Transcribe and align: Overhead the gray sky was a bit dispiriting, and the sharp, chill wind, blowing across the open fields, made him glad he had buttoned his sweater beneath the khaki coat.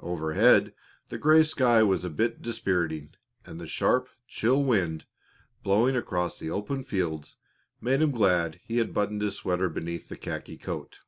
Overhead 0.00 0.72
the 1.10 1.18
gray 1.18 1.42
sky 1.44 1.82
was 1.82 2.02
a 2.02 2.08
bit 2.08 2.40
dispiriting, 2.40 3.10
and 3.44 3.60
the 3.60 3.66
sharp, 3.66 4.08
chill 4.26 4.64
wind, 4.64 5.04
blowing 5.62 5.94
across 5.94 6.38
the 6.38 6.48
open 6.50 6.82
fields, 6.82 7.36
made 7.78 8.00
him 8.00 8.10
glad 8.10 8.58
he 8.64 8.78
had 8.78 8.94
buttoned 8.94 9.20
his 9.20 9.36
sweater 9.36 9.68
beneath 9.68 10.08
the 10.08 10.16
khaki 10.16 10.56
coat. 10.56 11.00